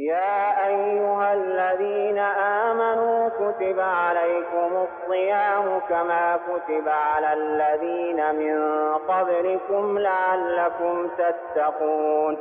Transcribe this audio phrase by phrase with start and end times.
[0.00, 2.18] يا أيها الذين
[2.68, 8.56] آمنوا كتب عليكم الصيام كما كتب على الذين من
[9.08, 12.36] قبلكم لعلكم تتقون.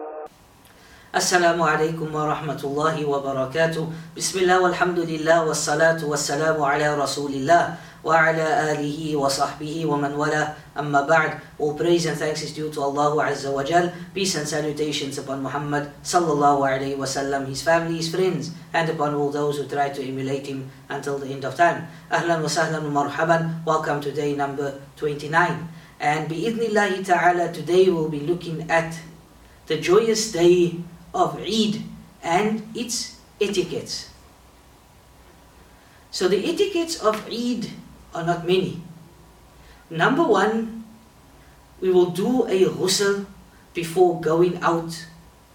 [1.15, 3.87] السلام عليكم ورحمة الله وبركاته.
[4.17, 7.63] بسم الله والحمد لله والصلاة والسلام على رسول الله.
[8.04, 13.30] وعلى آله وصحبه ومن والاه أما بعد All praise and thanks is due to Allah
[13.32, 18.10] Azza wa Jal Peace and salutations upon Muhammad sallallahu alayhi wa sallam His family, his
[18.12, 21.88] friends and upon all those who try to emulate him until the end of time
[22.10, 25.32] Ahlan wa sahlan wa marhaban Welcome to day number 29
[26.00, 29.00] And bi'idhnillahi ta'ala today we'll be looking at
[29.66, 30.76] the joyous day
[31.14, 31.80] of Eid
[32.22, 34.10] and its etiquettes
[36.14, 37.70] so the etiquettes of Eid
[38.13, 38.81] are not many.
[39.89, 40.83] Number one,
[41.81, 43.25] we will do a ghusl
[43.73, 45.05] before going out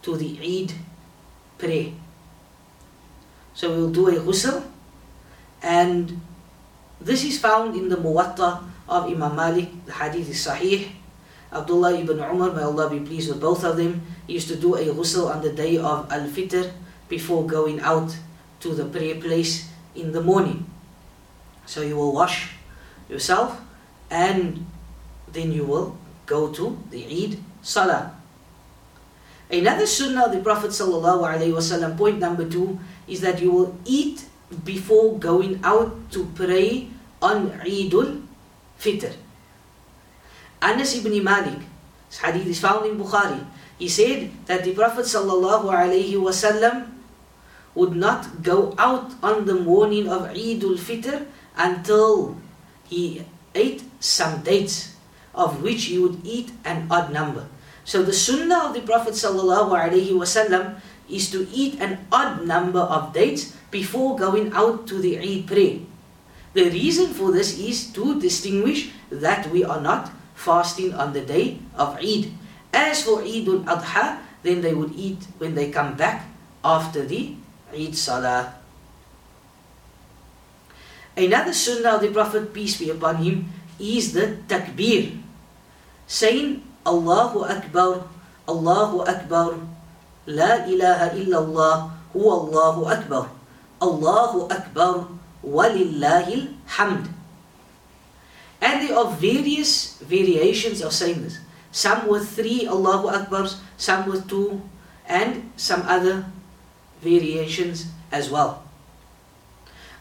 [0.02, 0.72] to the Eid
[1.58, 1.92] prayer.
[3.54, 4.64] So we will do a ghusl
[5.62, 6.20] and
[7.00, 10.88] this is found in the Muwatta of Imam Malik, the hadith is sahih.
[11.52, 14.74] Abdullah ibn Umar, may Allah be pleased with both of them, he used to do
[14.74, 16.72] a ghusl on the day of Al-Fitr
[17.08, 18.16] before going out
[18.60, 20.66] to the prayer place in the morning.
[21.66, 22.52] So you will wash
[23.08, 23.60] yourself
[24.10, 24.66] and
[25.32, 28.14] then you will go to the Eid Salah.
[29.50, 34.24] Another sunnah of the Prophet ﷺ, point number two, is that you will eat
[34.64, 36.88] before going out to pray
[37.20, 38.24] on Eidul
[38.80, 39.12] Fitr.
[40.62, 41.60] Anas ibn Malik,
[42.08, 43.44] this hadith is found in Bukhari,
[43.78, 46.88] he said that the Prophet ﷺ
[47.74, 51.26] would not go out on the morning of Eidul Fitr
[51.56, 52.36] until
[52.84, 53.24] he
[53.54, 54.94] ate some dates,
[55.34, 57.46] of which he would eat an odd number.
[57.84, 63.56] So the sunnah of the Prophet ﷺ is to eat an odd number of dates
[63.70, 65.78] before going out to the Eid prayer.
[66.54, 71.58] The reason for this is to distinguish that we are not fasting on the day
[71.76, 72.32] of Eid.
[72.72, 76.26] As for Eid al-Adha, then they would eat when they come back
[76.64, 77.34] after the
[77.74, 78.54] Eid Salah.
[81.14, 85.14] Another sunnah of the Prophet, peace be upon him, is the takbir.
[86.10, 88.02] Saying Allahu Akbar,
[88.50, 89.62] Allahu Akbar,
[90.26, 93.30] La ilaha illallah, huwa Allahu Akbar,
[93.78, 95.06] Allahu Akbar,
[95.44, 97.14] walillahil hamd.
[98.58, 101.38] And there are various variations of saying this.
[101.70, 104.62] Some with three Allahu Akbars, some with two,
[105.06, 106.26] and some other
[107.04, 108.63] variations as well.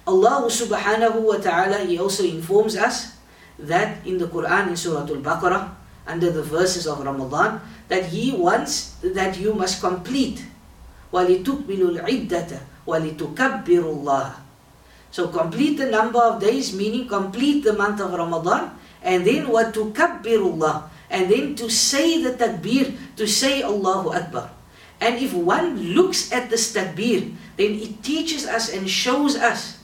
[0.08, 3.12] Allah subhanahu wa ta'ala, He also informs us
[3.60, 5.76] that in the Quran in Surah Al-Baqarah,
[6.08, 7.60] under the verses of Ramadan,
[7.92, 10.40] that He wants that you must complete
[11.12, 12.50] وَلِتُكْمِلُوا الْعِدَّةَ
[12.88, 14.28] وَلِتُكَبِّرُوا اللَّهَ
[15.12, 20.52] So complete the number of days, meaning complete the month of Ramadan, and then وَتُكَبِّرُوا
[20.56, 20.76] اللَّهَ
[21.08, 24.52] And then to say the takbir, to say Allahu Akbar.
[25.00, 29.78] And if one looks at this takbir, then it teaches us and shows us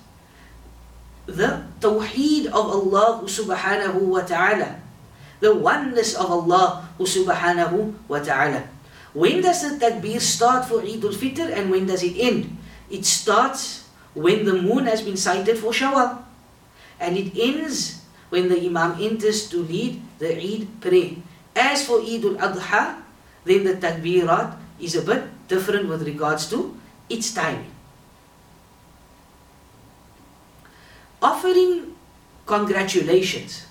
[1.35, 4.79] the tawheed of Allah subhanahu wa ta'ala.
[5.39, 8.67] The oneness of Allah subhanahu wa ta'ala.
[9.13, 12.57] When does the takbir start for Eid al-Fitr and when does it end?
[12.89, 16.21] It starts when the moon has been sighted for Shawwal.
[16.99, 21.17] And it ends when the Imam enters to lead the Eid prayer.
[21.55, 23.01] As for Eid al-Adha,
[23.45, 26.77] then the takbirat is a bit different with regards to
[27.09, 27.78] its timing.
[31.22, 31.96] offering
[32.46, 33.66] congratulations,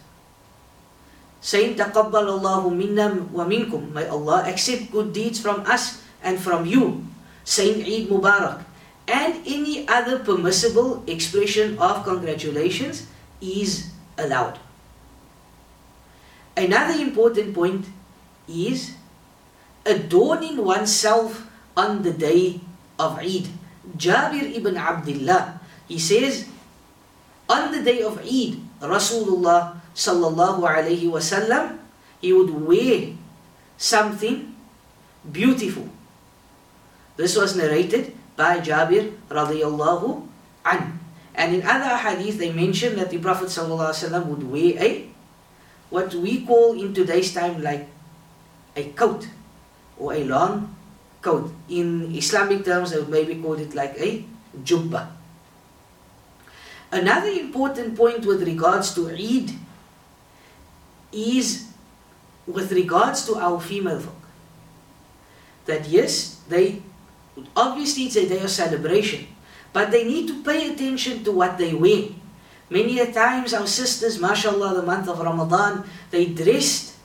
[1.42, 7.06] saying تقبل الله منا ومنكم, may Allah accept good deeds from us and from you,
[7.44, 8.64] saying Eid Mubarak,
[9.08, 13.06] and any other permissible expression of congratulations
[13.42, 14.58] is allowed.
[16.56, 17.86] Another important point
[18.48, 18.94] is
[19.86, 22.62] adorning oneself on the day
[23.00, 23.50] of Eid.
[23.98, 25.60] Jabir ibn Abdullah,
[25.90, 26.48] he says,
[27.49, 31.81] on the day of Eid, Rasulullah sallallahu alayhi wasallam,
[32.21, 33.17] he would wear
[33.77, 34.55] something
[35.25, 35.89] beautiful.
[37.17, 40.23] This was narrated by Jabir radiyallahu
[40.65, 41.01] an.
[41.35, 45.11] And in other hadith, they mention that the Prophet wasallam would wear a,
[45.91, 47.89] what we call in today's time like
[48.77, 49.27] a coat
[49.99, 50.75] or a long
[51.23, 51.51] coat.
[51.69, 54.23] In Islamic terms, they would maybe call it like a
[54.63, 55.18] jubba.
[56.91, 59.53] Another important point with regards to Eid
[61.13, 61.69] is
[62.47, 64.15] with regards to our female folk.
[65.67, 66.83] That yes, they
[67.55, 69.27] Obviously, it's a day of celebration,
[69.73, 72.11] but they need to pay attention to what they wear.
[72.71, 76.97] Many a times, our sisters, mashallah, the month of Ramadan, they dressed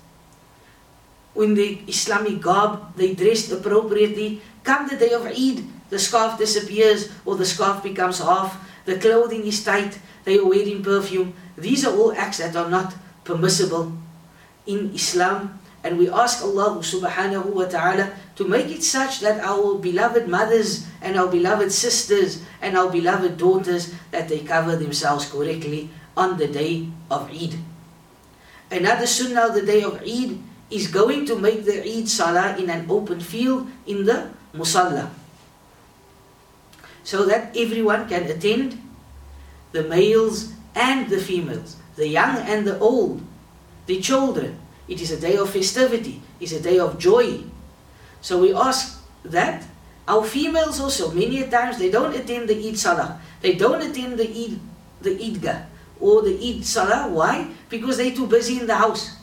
[1.36, 4.42] in the Islamic garb, they dressed appropriately.
[4.64, 8.54] Come the day of Eid, the scarf disappears or the scarf becomes half,
[8.86, 11.34] the clothing is tight, they are wearing perfume.
[11.58, 13.92] These are all acts that are not permissible
[14.66, 15.60] in Islam.
[15.84, 20.88] And we ask Allah subhanahu wa ta'ala to make it such that our beloved mothers
[21.04, 26.48] and our beloved sisters and our beloved daughters that they cover themselves correctly on the
[26.48, 27.60] day of Eid.
[28.72, 30.40] Another sunnah of the day of Eid
[30.72, 35.12] is going to make the Eid Salah in an open field in the Musalla.
[37.04, 38.80] So that everyone can attend,
[39.72, 43.22] the males and the females, the young and the old,
[43.86, 44.60] the children.
[44.88, 47.44] It is a day of festivity, it's a day of joy.
[48.22, 49.64] So we ask that
[50.08, 53.20] our females also, many times they don't attend the Eid Salah.
[53.42, 54.60] They don't attend the Eid,
[55.02, 55.66] the Eidgah
[56.00, 57.10] or the Eid Salah.
[57.10, 57.48] Why?
[57.70, 59.18] Because they're too busy in the house.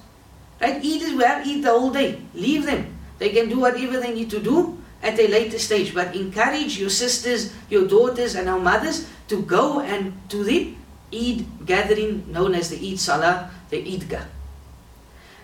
[0.61, 0.77] Right?
[0.77, 2.21] Eid is where eat the whole day.
[2.35, 2.97] Leave them.
[3.19, 5.95] They can do whatever they need to do at a later stage.
[5.95, 10.75] But encourage your sisters, your daughters, and our mothers to go and to the
[11.13, 14.27] Eid gathering known as the Eid Salah, the Eidgah.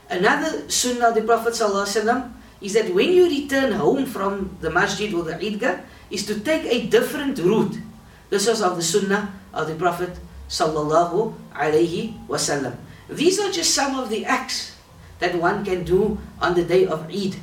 [0.08, 5.12] Another sunnah of the Prophet ﷺ is that when you return home from the masjid
[5.12, 7.78] or the Eidgah, is to take a different route.
[8.30, 10.16] This was of the sunnah of the Prophet.
[13.08, 14.76] These are just some of the acts
[15.18, 17.34] that one can do on the day of Eid.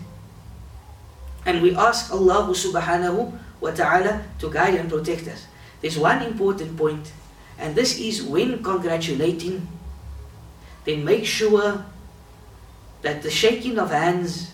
[1.45, 5.47] And we ask Allah subhanahu wa ta'ala to guide and protect us.
[5.81, 7.11] There's one important point,
[7.59, 9.67] and this is when congratulating,
[10.85, 11.83] then make sure
[13.03, 14.51] that the shaking of hands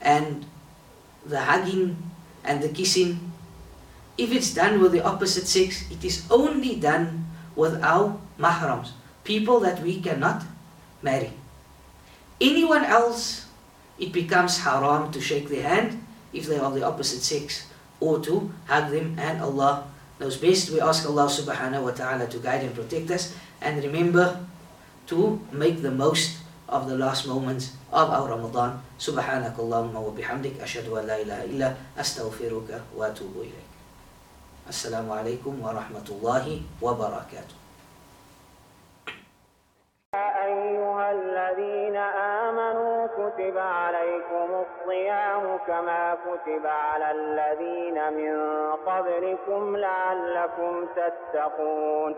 [0.00, 0.44] and
[1.24, 1.96] the hugging
[2.44, 3.32] and the kissing,
[4.16, 9.60] if it's done with the opposite sex, it is only done with our mahrams, people
[9.60, 10.42] that we cannot
[11.02, 11.32] marry.
[12.40, 13.46] Anyone else,
[14.01, 17.65] it becomes haram to shake their hand if they are the opposite sex
[17.99, 19.89] or to hug them and Allah
[20.19, 20.69] knows best.
[20.69, 24.45] We ask Allah subhanahu wa ta'ala to guide and protect us and remember
[25.07, 26.37] to make the most
[26.69, 28.83] of the last moments of our Ramadan.
[28.99, 31.67] سبحانك اللهم وبحمدك أشهد أن لا إله إلا
[31.97, 33.69] أستغفرك وأتوب إليك.
[34.67, 36.45] السلام عليكم ورحمة الله
[36.81, 37.60] وبركاته.
[43.30, 48.36] كتب عليكم الصيام كما كتب على الذين من
[48.86, 52.16] قبلكم لعلكم تتقون